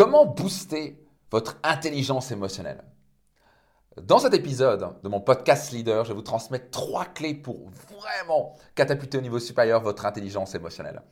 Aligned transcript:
Comment 0.00 0.24
booster 0.24 0.98
votre 1.30 1.58
intelligence 1.62 2.30
émotionnelle? 2.30 2.82
Dans 4.00 4.18
cet 4.18 4.32
épisode 4.32 4.98
de 5.02 5.08
mon 5.10 5.20
podcast 5.20 5.72
Leader, 5.72 6.06
je 6.06 6.14
vous 6.14 6.22
transmettre 6.22 6.70
trois 6.70 7.04
clés 7.04 7.34
pour 7.34 7.68
vraiment 7.68 8.56
catapulter 8.74 9.18
au 9.18 9.20
niveau 9.20 9.38
supérieur 9.38 9.82
votre 9.82 10.06
intelligence 10.06 10.54
émotionnelle. 10.54 11.02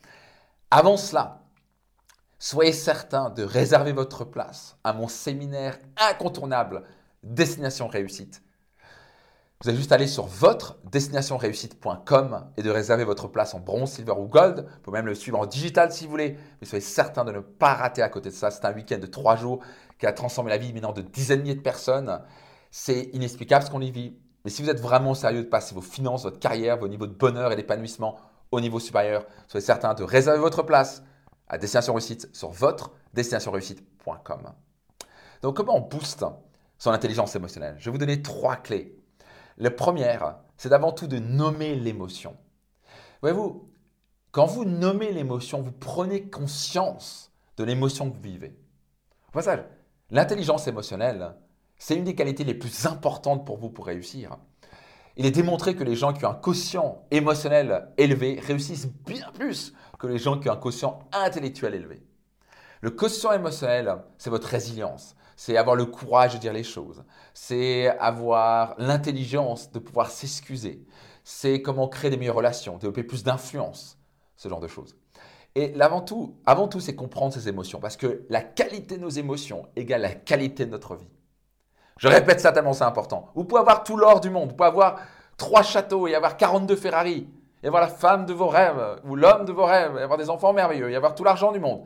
Avant 0.71 0.97
cela, 0.97 1.43
soyez 2.39 2.73
certain 2.73 3.29
de 3.29 3.43
réserver 3.43 3.93
votre 3.93 4.25
place 4.25 4.79
à 4.85 4.95
mon 4.95 5.07
séminaire 5.07 5.79
incontournable 5.99 6.85
Destination 7.23 7.89
Réussite 7.89 8.43
vous 9.61 9.69
allez 9.69 9.79
juste 9.79 9.91
aller 9.91 10.07
sur 10.07 10.27
votre 10.27 10.79
destinationreussite.com 10.85 12.47
et 12.57 12.63
de 12.63 12.71
réserver 12.71 13.03
votre 13.03 13.27
place 13.27 13.55
en 13.55 13.61
bronze, 13.61 13.91
silver 13.91 14.13
ou 14.13 14.29
gold. 14.29 14.61
Vous 14.61 14.81
pouvez 14.83 14.99
même 14.99 15.07
le 15.07 15.17
suivre 15.17 15.41
en 15.41 15.47
digital 15.47 15.91
si 15.91 16.05
vous 16.05 16.13
voulez. 16.13 16.37
Mais 16.61 16.67
soyez 16.67 16.81
certain 16.81 17.25
de 17.25 17.33
ne 17.33 17.41
pas 17.41 17.75
rater 17.75 18.01
à 18.01 18.09
côté 18.09 18.29
de 18.29 18.35
ça. 18.35 18.53
C'est 18.53 18.65
un 18.65 18.73
week-end 18.73 18.99
de 18.99 19.07
trois 19.07 19.35
jours 19.35 19.59
qui 19.99 20.07
a 20.07 20.13
transformé 20.13 20.51
la 20.51 20.59
vie 20.59 20.73
maintenant 20.73 20.93
de 20.93 21.03
dizaines 21.03 21.39
de 21.39 21.43
milliers 21.43 21.55
de 21.57 21.61
personnes. 21.61 22.23
C'est 22.71 23.11
inexplicable 23.15 23.65
ce 23.65 23.71
qu'on 23.73 23.81
y 23.81 23.91
vit. 23.91 24.17
Mais 24.45 24.51
si 24.53 24.63
vous 24.63 24.71
êtes 24.71 24.81
vraiment 24.81 25.15
sérieux 25.15 25.43
de 25.43 25.49
passer 25.49 25.75
vos 25.75 25.81
finances, 25.81 26.23
votre 26.23 26.39
carrière, 26.39 26.79
vos 26.79 26.87
niveaux 26.87 27.09
de 27.09 27.15
bonheur 27.15 27.51
et 27.51 27.57
d'épanouissement 27.57 28.17
au 28.53 28.61
niveau 28.61 28.79
supérieur, 28.79 29.27
soyez 29.49 29.67
certain 29.67 29.93
de 29.93 30.05
réserver 30.05 30.39
votre 30.39 30.63
place 30.63 31.03
à 31.49 31.59
Destination 31.59 31.95
Réussite 31.95 32.29
sur 32.33 32.51
votre 32.51 32.93
destinationreussite.com. 33.15 34.53
Donc 35.43 35.57
comment 35.57 35.79
on 35.79 35.81
booste 35.81 36.25
son 36.79 36.93
intelligence 36.93 37.35
émotionnelle? 37.35 37.75
Je 37.81 37.87
vais 37.87 37.91
vous 37.91 37.99
donner 37.99 38.23
trois 38.23 38.55
clés 38.55 38.98
la 39.59 39.71
première, 39.71 40.39
c'est 40.57 40.69
d'avant 40.69 40.93
tout 40.93 41.07
de 41.07 41.19
nommer 41.19 41.75
l'émotion. 41.75 42.37
Voyez-vous, 43.21 43.69
quand 44.31 44.47
vous 44.47 44.65
nommez 44.65 45.13
l'émotion, 45.13 45.63
vous 45.63 45.73
prenez 45.73 46.31
conscience 46.31 47.33
de 47.57 47.65
l'émotion 47.65 48.09
que 48.09 48.17
vous 48.17 48.23
vivez. 48.23 48.57
Au 49.29 49.33
passage, 49.33 49.65
l'intelligence 50.11 50.69
émotionnelle, 50.69 51.35
c'est 51.77 51.97
une 51.97 52.05
des 52.05 52.15
qualités 52.15 52.45
les 52.45 52.55
plus 52.55 52.87
importantes 52.87 53.45
pour 53.45 53.59
vous 53.59 53.71
pour 53.71 53.87
réussir. 53.87 54.37
Il 55.17 55.27
est 55.27 55.33
démontré 55.33 55.75
que 55.75 55.83
les 55.83 55.97
gens 55.97 56.13
qui 56.13 56.25
ont 56.25 56.31
un 56.31 56.35
quotient 56.35 57.05
émotionnel 57.11 57.89
élevé 57.97 58.39
réussissent 58.41 58.87
bien 58.87 59.31
plus 59.35 59.75
que 59.99 60.07
les 60.07 60.19
gens 60.19 60.39
qui 60.39 60.49
ont 60.49 60.53
un 60.53 60.57
quotient 60.57 61.01
intellectuel 61.13 61.75
élevé. 61.75 62.07
Le 62.81 62.91
quotient 62.91 63.33
émotionnel, 63.33 63.97
c'est 64.19 64.31
votre 64.31 64.47
résilience, 64.47 65.17
c'est 65.39 65.57
avoir 65.57 65.77
le 65.77 65.87
courage 65.87 66.35
de 66.35 66.39
dire 66.39 66.53
les 66.53 66.65
choses, 66.65 67.05
c'est 67.33 67.97
avoir 68.01 68.75
l'intelligence 68.77 69.71
de 69.71 69.79
pouvoir 69.79 70.11
s'excuser, 70.11 70.85
c'est 71.23 71.63
comment 71.63 71.87
créer 71.87 72.11
des 72.11 72.17
meilleures 72.17 72.35
relations, 72.35 72.77
développer 72.77 73.05
plus 73.05 73.23
d'influence, 73.23 74.01
ce 74.35 74.49
genre 74.49 74.59
de 74.59 74.67
choses. 74.67 74.97
Et 75.55 75.81
avant 75.81 76.01
tout, 76.01 76.35
avant 76.45 76.67
tout, 76.67 76.81
c'est 76.81 76.97
comprendre 76.97 77.33
ses 77.33 77.49
émotions, 77.49 77.79
parce 77.79 77.97
que 77.97 78.27
la 78.29 78.43
qualité 78.43 78.97
de 78.97 79.03
nos 79.03 79.11
émotions 79.11 79.69
égale 79.77 80.01
la 80.01 80.13
qualité 80.13 80.67
de 80.67 80.73
notre 80.73 80.97
vie. 80.97 81.09
Je 81.99 82.09
répète 82.09 82.41
ça 82.41 82.51
tellement 82.51 82.73
c'est 82.73 82.83
important. 82.83 83.31
Vous 83.37 83.45
pouvez 83.45 83.61
avoir 83.61 83.85
tout 83.85 83.97
l'or 83.97 84.19
du 84.19 84.31
monde, 84.31 84.49
vous 84.49 84.57
pouvez 84.57 84.69
avoir 84.69 84.99
trois 85.37 85.63
châteaux 85.63 86.09
et 86.09 86.17
avoir 86.17 86.37
42 86.37 86.75
Ferrari, 86.75 87.29
et 87.63 87.69
avoir 87.69 87.83
la 87.83 87.89
femme 87.89 88.27
de 88.27 88.33
vos 88.33 88.49
rêves, 88.49 89.01
ou 89.05 89.15
l'homme 89.15 89.45
de 89.45 89.53
vos 89.53 89.67
rêves, 89.67 89.97
et 89.99 90.03
avoir 90.03 90.19
des 90.19 90.31
enfants 90.31 90.53
merveilleux, 90.53 90.91
et 90.91 90.97
avoir 90.97 91.15
tout 91.15 91.23
l'argent 91.23 91.53
du 91.53 91.61
monde. 91.61 91.85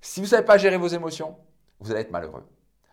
Si 0.00 0.20
vous 0.20 0.26
ne 0.26 0.30
savez 0.30 0.44
pas 0.44 0.56
gérer 0.56 0.76
vos 0.76 0.86
émotions, 0.86 1.34
vous 1.80 1.90
allez 1.90 2.02
être 2.02 2.12
malheureux. 2.12 2.44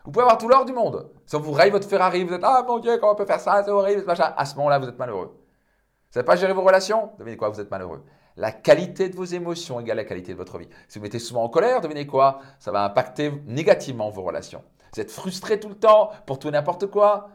Vous 0.05 0.11
pouvez 0.11 0.23
avoir 0.23 0.37
tout 0.37 0.49
l'or 0.49 0.65
du 0.65 0.73
monde. 0.73 1.09
Si 1.25 1.35
on 1.35 1.39
vous 1.39 1.53
raye 1.53 1.71
votre 1.71 1.87
Ferrari, 1.87 2.23
vous 2.23 2.33
êtes 2.33 2.43
Ah 2.43 2.63
mon 2.67 2.79
Dieu, 2.79 2.97
comment 2.97 3.13
on 3.13 3.15
peut 3.15 3.25
faire 3.25 3.39
ça 3.39 3.63
C'est 3.63 3.71
horrible, 3.71 4.03
machin. 4.05 4.33
À 4.35 4.45
ce 4.45 4.55
moment-là, 4.57 4.79
vous 4.79 4.89
êtes 4.89 4.99
malheureux. 4.99 5.27
Vous 5.33 6.13
savez 6.13 6.25
pas 6.25 6.35
gérer 6.35 6.53
vos 6.53 6.61
relations? 6.61 7.11
Devinez 7.17 7.37
quoi 7.37 7.49
Vous 7.49 7.61
êtes 7.61 7.71
malheureux. 7.71 8.03
La 8.35 8.51
qualité 8.51 9.09
de 9.09 9.15
vos 9.15 9.23
émotions 9.23 9.79
égale 9.79 9.97
la 9.97 10.03
qualité 10.03 10.33
de 10.33 10.37
votre 10.37 10.57
vie. 10.57 10.67
Si 10.87 10.99
vous 10.99 11.03
mettez 11.03 11.19
souvent 11.19 11.43
en 11.43 11.49
colère, 11.49 11.81
devinez 11.81 12.05
quoi? 12.05 12.39
Ça 12.59 12.71
va 12.71 12.83
impacter 12.83 13.31
négativement 13.45 14.09
vos 14.09 14.23
relations. 14.23 14.63
Vous 14.93 15.01
êtes 15.01 15.11
frustré 15.11 15.59
tout 15.59 15.69
le 15.69 15.75
temps 15.75 16.09
pour 16.25 16.37
tout 16.37 16.49
et 16.49 16.51
n'importe 16.51 16.87
quoi? 16.87 17.29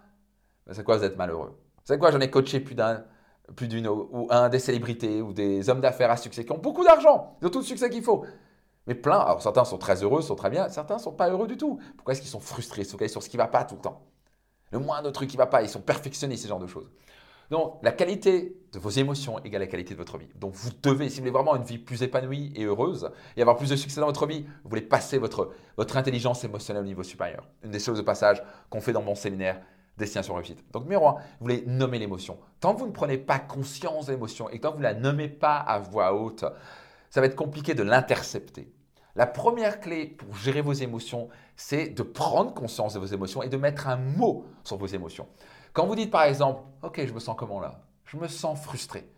Ben, 0.66 0.74
c'est 0.74 0.84
quoi 0.84 0.98
Vous 0.98 1.04
êtes 1.04 1.16
malheureux? 1.16 1.56
Vous 1.76 1.84
savez 1.84 1.98
quoi 1.98 2.10
J'en 2.10 2.20
ai 2.20 2.30
coaché 2.30 2.60
plus 2.60 2.74
d'un, 2.74 3.04
plus 3.56 3.68
d'une 3.68 3.88
ou 3.88 4.26
un 4.30 4.48
des 4.48 4.58
célébrités 4.58 5.22
ou 5.22 5.32
des 5.32 5.70
hommes 5.70 5.80
d'affaires 5.80 6.10
à 6.10 6.16
succès 6.16 6.44
qui 6.44 6.52
ont 6.52 6.58
beaucoup 6.58 6.84
d'argent. 6.84 7.36
Ils 7.40 7.46
ont 7.46 7.50
tout 7.50 7.60
le 7.60 7.64
succès 7.64 7.88
qu'il 7.88 8.02
faut. 8.02 8.24
Mais 8.88 8.94
plein, 8.94 9.38
certains 9.38 9.66
sont 9.66 9.78
très 9.78 10.02
heureux, 10.02 10.22
sont 10.22 10.34
très 10.34 10.50
bien, 10.50 10.68
certains 10.70 10.96
ne 10.96 11.00
sont 11.00 11.12
pas 11.12 11.28
heureux 11.28 11.46
du 11.46 11.58
tout. 11.58 11.78
Pourquoi 11.96 12.12
est-ce 12.12 12.22
qu'ils 12.22 12.30
sont 12.30 12.40
frustrés, 12.40 12.84
sont 12.84 12.98
sur 13.06 13.22
ce 13.22 13.28
qui 13.28 13.36
ne 13.36 13.42
va 13.42 13.46
pas 13.46 13.64
tout 13.64 13.76
le 13.76 13.82
temps? 13.82 14.02
Le 14.72 14.78
moindre 14.78 15.10
truc 15.10 15.28
qui 15.28 15.36
ne 15.36 15.42
va 15.42 15.46
pas, 15.46 15.62
ils 15.62 15.68
sont 15.68 15.82
perfectionnés, 15.82 16.38
ce 16.38 16.48
genre 16.48 16.58
de 16.58 16.66
choses. 16.66 16.90
Donc, 17.50 17.78
la 17.82 17.92
qualité 17.92 18.56
de 18.72 18.78
vos 18.78 18.90
émotions 18.90 19.38
égale 19.44 19.60
la 19.60 19.66
qualité 19.66 19.92
de 19.92 19.98
votre 19.98 20.16
vie. 20.16 20.28
Donc, 20.36 20.54
vous 20.54 20.70
devez, 20.82 21.10
si 21.10 21.16
vous 21.16 21.22
voulez 21.22 21.32
vraiment 21.32 21.54
une 21.56 21.62
vie 21.62 21.78
plus 21.78 22.02
épanouie 22.02 22.52
et 22.56 22.64
heureuse 22.64 23.10
et 23.36 23.42
avoir 23.42 23.56
plus 23.56 23.70
de 23.70 23.76
succès 23.76 24.00
dans 24.00 24.06
votre 24.06 24.26
vie, 24.26 24.44
vous 24.64 24.70
voulez 24.70 24.82
passer 24.82 25.18
votre, 25.18 25.50
votre 25.76 25.96
intelligence 25.98 26.44
émotionnelle 26.44 26.82
au 26.82 26.86
niveau 26.86 27.02
supérieur. 27.02 27.46
Une 27.62 27.70
des 27.70 27.80
choses 27.80 27.98
de 27.98 28.02
passage 28.02 28.42
qu'on 28.70 28.80
fait 28.80 28.92
dans 28.92 29.02
mon 29.02 29.14
séminaire 29.14 29.60
Destination 29.98 30.34
Réussite. 30.34 30.64
Donc, 30.72 30.84
numéro 30.84 31.08
un, 31.08 31.12
vous 31.12 31.20
voulez 31.40 31.64
nommer 31.66 31.98
l'émotion. 31.98 32.38
Tant 32.60 32.74
que 32.74 32.80
vous 32.80 32.86
ne 32.86 32.92
prenez 32.92 33.18
pas 33.18 33.38
conscience 33.38 34.06
de 34.06 34.12
l'émotion 34.12 34.48
et 34.48 34.60
tant 34.60 34.70
que 34.70 34.76
vous 34.76 34.82
ne 34.82 34.84
la 34.84 34.94
nommez 34.94 35.28
pas 35.28 35.56
à 35.56 35.78
voix 35.78 36.14
haute, 36.14 36.44
ça 37.10 37.20
va 37.20 37.26
être 37.26 37.36
compliqué 37.36 37.74
de 37.74 37.82
l'intercepter. 37.82 38.72
La 39.18 39.26
première 39.26 39.80
clé 39.80 40.06
pour 40.06 40.36
gérer 40.36 40.60
vos 40.60 40.72
émotions, 40.72 41.28
c'est 41.56 41.88
de 41.88 42.04
prendre 42.04 42.54
conscience 42.54 42.94
de 42.94 43.00
vos 43.00 43.06
émotions 43.06 43.42
et 43.42 43.48
de 43.48 43.56
mettre 43.56 43.88
un 43.88 43.96
mot 43.96 44.44
sur 44.62 44.76
vos 44.76 44.86
émotions. 44.86 45.26
Quand 45.72 45.88
vous 45.88 45.96
dites 45.96 46.12
par 46.12 46.22
exemple, 46.22 46.62
OK, 46.82 47.04
je 47.04 47.12
me 47.12 47.18
sens 47.18 47.34
comment 47.36 47.58
là? 47.58 47.80
Je 48.04 48.16
me 48.16 48.28
sens 48.28 48.60
frustré. 48.60 49.10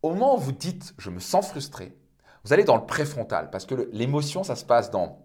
Au 0.00 0.14
moment 0.14 0.36
où 0.36 0.38
vous 0.38 0.52
dites, 0.52 0.94
je 0.96 1.10
me 1.10 1.20
sens 1.20 1.50
frustré, 1.50 1.94
vous 2.42 2.54
allez 2.54 2.64
dans 2.64 2.76
le 2.76 2.86
préfrontal 2.86 3.50
parce 3.50 3.66
que 3.66 3.90
l'émotion, 3.92 4.44
ça 4.44 4.56
se 4.56 4.64
passe 4.64 4.90
dans 4.90 5.22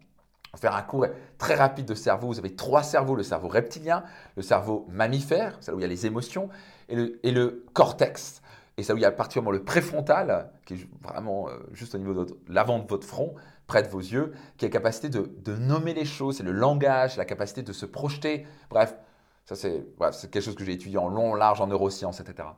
faire 0.58 0.75
un 0.75 0.81
cours 0.81 1.06
très 1.38 1.56
rapide 1.56 1.85
de 1.85 1.96
cerveau. 1.96 2.28
Vous 2.28 2.40
avez 2.40 2.58
trois 2.58 2.84
cerveaux, 2.84 3.16
le 3.16 3.24
cerveau 3.24 3.47
reptilien, 3.47 4.03
le 4.35 4.41
cerveau 4.41 4.85
mammifère, 4.90 5.56
c'est 5.62 5.72
là 5.72 5.78
où 5.78 5.79
il 5.79 5.84
y 5.84 5.85
a 5.85 5.88
les 5.88 6.06
émotions, 6.06 6.50
et 6.90 6.96
le, 6.96 7.25
et 7.25 7.31
le 7.31 7.63
cortex. 7.72 8.41
Et 8.75 8.84
c'est 8.84 8.90
là 8.90 8.96
où 8.96 8.97
il 8.97 9.02
y 9.02 9.06
a 9.06 9.12
particulièrement 9.12 9.52
le 9.52 9.63
préfrontal, 9.63 10.52
qui 10.66 10.74
est 10.74 10.88
vraiment 11.02 11.47
euh, 11.47 11.53
juste 11.72 11.96
au 11.96 11.97
niveau 12.00 12.25
de 12.25 12.38
l'avant 12.50 12.79
de 12.79 12.88
votre 12.88 13.08
front, 13.08 13.35
près 13.69 13.84
de 13.84 13.88
vos 13.88 14.00
yeux, 14.00 14.34
qui 14.57 14.66
a 14.66 14.68
la 14.68 14.74
capacité 14.74 15.07
de, 15.07 15.56
nommer 15.56 15.94
les 15.94 16.03
choses, 16.03 16.38
c'est 16.38 16.44
le 16.44 16.52
langage, 16.52 17.16
la 17.16 17.24
capacité 17.24 17.62
de 17.62 17.72
se 17.72 17.85
projeter. 17.85 18.46
Bref, 18.69 18.97
ça 19.46 19.56
c'est 19.56 19.85
quelque 20.30 20.41
chose 20.41 20.56
que 20.56 20.66
j'ai 20.66 20.74
étudié 20.74 20.97
en 20.97 21.07
long, 21.07 21.35
large, 21.35 21.62
en 21.62 21.68
neurosciences, 21.68 22.19
etc. 22.19 22.50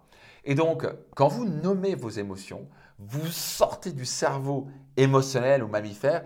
Et 0.44 0.55
donc, 0.55 0.88
quand 1.16 1.27
vous 1.27 1.45
nommez 1.45 1.94
vos 1.94 2.09
émotions, 2.09 2.67
vous 2.97 3.27
sortez 3.27 3.91
du 3.91 4.05
cerveau 4.05 4.67
émotionnel 4.97 5.63
ou 5.63 5.67
mammifère 5.67 6.23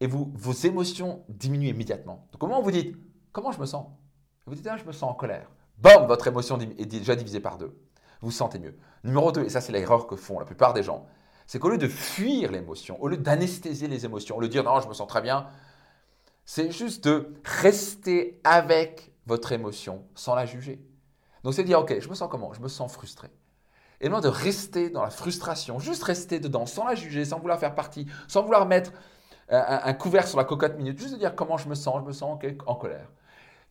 et 0.00 0.06
vous, 0.06 0.32
vos 0.34 0.52
émotions 0.52 1.24
diminuent 1.28 1.68
immédiatement. 1.68 2.28
Donc, 2.32 2.40
comment 2.40 2.62
vous 2.62 2.70
dites 2.70 2.96
Comment 3.32 3.52
je 3.52 3.60
me 3.60 3.66
sens? 3.66 3.86
Vous 4.46 4.54
dites 4.54 4.66
ah, 4.66 4.78
Je 4.78 4.84
me 4.84 4.92
sens 4.92 5.10
en 5.10 5.14
colère. 5.14 5.50
Bam 5.76 6.06
Votre 6.06 6.28
émotion 6.28 6.58
est 6.58 6.86
déjà 6.86 7.14
divisée 7.14 7.40
par 7.40 7.58
deux. 7.58 7.76
Vous 8.20 8.28
vous 8.28 8.32
sentez 8.32 8.58
mieux. 8.58 8.76
Numéro 9.04 9.30
2, 9.30 9.44
et 9.44 9.48
ça 9.48 9.60
c'est 9.60 9.72
l'erreur 9.72 10.06
que 10.06 10.16
font 10.16 10.38
la 10.38 10.44
plupart 10.44 10.74
des 10.74 10.82
gens, 10.82 11.06
c'est 11.48 11.58
qu'au 11.58 11.70
lieu 11.70 11.78
de 11.78 11.88
fuir 11.88 12.52
l'émotion, 12.52 13.02
au 13.02 13.08
lieu 13.08 13.16
d'anesthésier 13.16 13.88
les 13.88 14.04
émotions, 14.04 14.36
au 14.36 14.40
lieu 14.40 14.48
de 14.48 14.52
dire 14.52 14.64
non, 14.64 14.80
je 14.80 14.86
me 14.86 14.92
sens 14.92 15.08
très 15.08 15.22
bien, 15.22 15.46
c'est 16.44 16.70
juste 16.70 17.04
de 17.04 17.34
rester 17.42 18.38
avec 18.44 19.12
votre 19.26 19.50
émotion 19.52 20.04
sans 20.14 20.34
la 20.34 20.44
juger. 20.44 20.78
Donc 21.42 21.54
c'est 21.54 21.64
dire, 21.64 21.80
ok, 21.80 22.00
je 22.00 22.08
me 22.10 22.14
sens 22.14 22.28
comment? 22.30 22.52
Je 22.52 22.60
me 22.60 22.68
sens 22.68 22.92
frustré. 22.92 23.28
Et 24.02 24.10
non 24.10 24.20
de 24.20 24.28
rester 24.28 24.90
dans 24.90 25.02
la 25.02 25.08
frustration, 25.08 25.78
juste 25.78 26.02
rester 26.02 26.38
dedans, 26.38 26.66
sans 26.66 26.86
la 26.86 26.94
juger, 26.94 27.24
sans 27.24 27.38
vouloir 27.38 27.58
faire 27.58 27.74
partie, 27.74 28.06
sans 28.28 28.42
vouloir 28.42 28.66
mettre 28.66 28.92
un, 29.48 29.94
couvert 29.94 30.28
sur 30.28 30.36
la 30.36 30.44
cocotte 30.44 30.76
minute, 30.76 30.98
juste 30.98 31.14
de 31.14 31.18
dire 31.18 31.34
comment 31.34 31.56
je 31.56 31.70
me 31.70 31.74
sens, 31.74 32.02
je 32.02 32.06
me 32.06 32.12
sens 32.12 32.38
en 32.66 32.74
colère. 32.74 33.08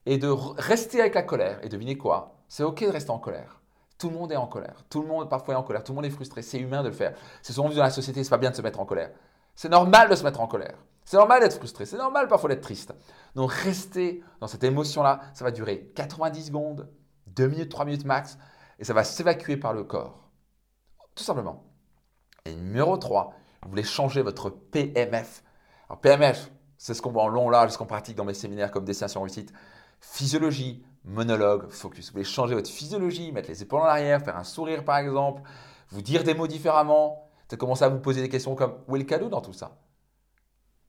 Et 0.07 0.17
de 0.17 0.29
rester 0.29 0.99
avec 0.99 1.13
la 1.13 1.21
colère. 1.21 1.63
Et 1.63 1.69
devinez 1.69 1.95
quoi? 1.95 2.39
C'est 2.47 2.63
ok 2.63 2.85
de 2.85 2.89
rester 2.89 3.11
en 3.11 3.19
colère. 3.19 3.56
Tout 3.97 4.09
le 4.09 4.15
monde 4.15 4.31
est 4.31 4.37
en 4.37 4.47
colère. 4.47 4.83
Tout 4.89 5.01
le 5.01 5.07
monde 5.07 5.29
parfois 5.29 5.55
est 5.55 5.57
en 5.57 5.63
colère. 5.63 5.83
Tout 5.83 5.91
le 5.91 5.95
monde 5.95 6.05
est 6.05 6.11
frustré. 6.11 6.41
C'est 6.41 6.59
humain 6.59 6.83
de 6.83 6.89
le 6.89 6.93
faire. 6.93 7.15
C'est 7.41 7.53
souvent 7.53 7.69
vu 7.69 7.75
dans 7.75 7.83
la 7.83 7.89
société, 7.89 8.23
c'est 8.23 8.29
pas 8.29 8.37
bien 8.37 8.51
de 8.51 8.55
se 8.55 8.61
mettre 8.61 8.79
en 8.79 8.85
colère. 8.85 9.11
C'est 9.55 9.69
normal 9.69 10.09
de 10.09 10.15
se 10.15 10.23
mettre 10.23 10.39
en 10.39 10.47
colère. 10.47 10.77
C'est 11.03 11.17
normal 11.17 11.41
d'être 11.41 11.55
frustré. 11.55 11.85
C'est 11.85 11.97
normal 11.97 12.27
parfois 12.27 12.49
d'être 12.49 12.61
triste. 12.61 12.93
Donc 13.33 13.51
rester 13.51 14.23
dans 14.39 14.47
cette 14.47 14.63
émotion-là, 14.63 15.21
ça 15.33 15.43
va 15.45 15.51
durer 15.51 15.91
90 15.95 16.45
secondes, 16.47 16.89
2 17.27 17.47
minutes, 17.47 17.71
3 17.71 17.85
minutes 17.85 18.05
max, 18.05 18.37
et 18.77 18.83
ça 18.83 18.93
va 18.93 19.03
s'évacuer 19.03 19.57
par 19.57 19.73
le 19.73 19.83
corps. 19.83 20.29
Tout 21.15 21.23
simplement. 21.23 21.63
Et 22.45 22.53
numéro 22.53 22.97
3, 22.97 23.33
vous 23.63 23.69
voulez 23.69 23.83
changer 23.83 24.21
votre 24.21 24.49
PMF. 24.49 25.43
Alors 25.89 26.01
PMF, 26.01 26.51
c'est 26.77 26.93
ce 26.93 27.01
qu'on 27.01 27.11
voit 27.11 27.23
en 27.23 27.27
long, 27.27 27.49
large, 27.49 27.71
ce 27.71 27.77
qu'on 27.77 27.85
pratique 27.85 28.15
dans 28.15 28.25
mes 28.25 28.33
séminaires 28.33 28.69
comme 28.69 28.85
Destination 28.85 29.21
Réussite. 29.21 29.51
Physiologie, 29.99 30.85
monologue, 31.07 31.69
focus. 31.69 32.07
Vous 32.07 32.13
voulez 32.13 32.23
changer 32.23 32.53
votre 32.53 32.69
physiologie, 32.69 33.31
mettre 33.31 33.49
les 33.49 33.63
épaules 33.63 33.81
en 33.81 33.85
arrière, 33.85 34.21
faire 34.21 34.37
un 34.37 34.43
sourire 34.43 34.83
par 34.83 34.97
exemple, 34.97 35.41
vous 35.89 36.01
dire 36.01 36.23
des 36.23 36.33
mots 36.33 36.47
différemment, 36.47 37.29
peut 37.47 37.57
commencer 37.57 37.83
à 37.83 37.89
vous 37.89 37.99
poser 37.99 38.21
des 38.21 38.29
questions 38.29 38.55
comme 38.55 38.75
où 38.87 38.95
est 38.95 38.99
le 38.99 39.05
cadeau 39.05 39.29
dans 39.29 39.41
tout 39.41 39.53
ça? 39.53 39.77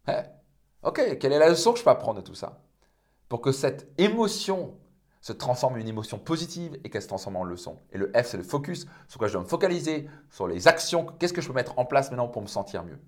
Hein? 0.07 0.25
Ok, 0.83 1.19
quelle 1.19 1.33
est 1.33 1.39
la 1.39 1.49
leçon 1.49 1.73
que 1.73 1.79
je 1.79 1.85
peux 1.85 1.91
apprendre 1.91 2.21
de 2.21 2.27
tout 2.27 2.35
ça? 2.35 2.61
Pour 3.29 3.41
que 3.41 3.53
cette 3.53 3.93
émotion 3.99 4.75
se 5.21 5.33
transforme 5.33 5.75
en 5.75 5.77
une 5.77 5.89
émotion 5.89 6.19
positive 6.19 6.79
et 6.85 6.91
qu'elle 6.91 7.03
se 7.03 7.09
transforme 7.09 7.37
en 7.37 7.45
leçon. 7.45 7.79
Et 7.93 7.99
le 7.99 8.11
F, 8.15 8.27
c'est 8.27 8.37
le 8.37 8.43
focus, 8.43 8.87
sur 9.09 9.19
quoi 9.19 9.29
je 9.29 9.33
dois 9.35 9.43
me 9.43 9.49
focaliser, 9.49 10.09
sur 10.31 10.47
les 10.47 10.69
actions, 10.69 11.07
qu'est-ce 11.19 11.33
que 11.33 11.41
je 11.41 11.49
peux 11.49 11.55
mettre 11.55 11.79
en 11.79 11.85
place 11.85 12.11
maintenant 12.11 12.29
pour 12.29 12.43
me 12.43 12.47
sentir 12.47 12.85
mieux? 12.85 12.99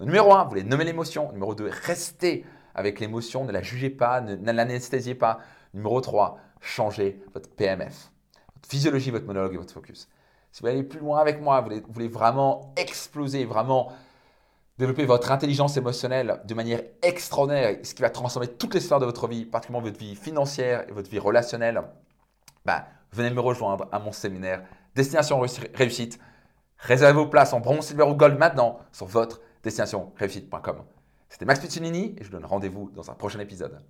numéro 0.00 0.32
1, 0.32 0.44
vous 0.44 0.50
voulez 0.50 0.62
nommer 0.62 0.84
l'émotion. 0.84 1.32
Numéro 1.32 1.54
2, 1.54 1.68
rester 1.84 2.44
avec 2.74 3.00
l'émotion, 3.00 3.44
ne 3.44 3.52
la 3.52 3.62
jugez 3.62 3.90
pas, 3.90 4.20
ne, 4.20 4.52
l'anesthésiez 4.52 5.14
pas. 5.14 5.38
Numéro 5.74 6.00
3, 6.00 6.38
changez 6.60 7.22
votre 7.34 7.50
PMF, 7.50 8.10
votre 8.54 8.68
physiologie, 8.68 9.10
votre 9.10 9.26
monologue 9.26 9.54
et 9.54 9.58
votre 9.58 9.74
focus. 9.74 10.08
Si 10.52 10.62
vous 10.62 10.68
aller 10.68 10.82
plus 10.82 11.00
loin 11.00 11.20
avec 11.20 11.40
moi, 11.40 11.60
vous 11.60 11.80
voulez, 11.90 12.08
vraiment 12.08 12.72
exploser, 12.76 13.44
vraiment 13.44 13.92
développer 14.78 15.04
votre 15.04 15.30
intelligence 15.30 15.76
émotionnelle 15.76 16.40
de 16.44 16.54
manière 16.54 16.82
extraordinaire, 17.02 17.76
ce 17.82 17.94
qui 17.94 18.02
va 18.02 18.10
transformer 18.10 18.48
toutes 18.48 18.74
les 18.74 18.80
sphères 18.80 19.00
de 19.00 19.06
votre 19.06 19.28
vie, 19.28 19.44
particulièrement 19.44 19.86
votre 19.86 19.98
vie 19.98 20.14
financière 20.14 20.84
et 20.88 20.92
votre 20.92 21.10
vie 21.10 21.18
relationnelle, 21.18 21.82
bah, 22.64 22.86
venez 23.12 23.30
me 23.30 23.40
rejoindre 23.40 23.88
à 23.92 23.98
mon 23.98 24.12
séminaire 24.12 24.62
Destination 24.94 25.40
Réussite. 25.74 26.18
Réservez 26.78 27.14
vos 27.14 27.26
places 27.26 27.52
en 27.52 27.60
bronze, 27.60 27.86
silver 27.86 28.04
ou 28.04 28.14
gold 28.14 28.38
maintenant 28.38 28.80
sur 28.92 29.06
votre 29.06 29.40
destinationréussite.com. 29.62 30.97
C'était 31.28 31.44
Max 31.44 31.60
Piccinini 31.60 32.14
et 32.16 32.24
je 32.24 32.24
vous 32.24 32.32
donne 32.32 32.44
rendez-vous 32.44 32.90
dans 32.90 33.10
un 33.10 33.14
prochain 33.14 33.38
épisode. 33.40 33.80